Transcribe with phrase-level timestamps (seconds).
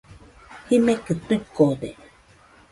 [0.67, 1.89] Jimekɨ tuikode.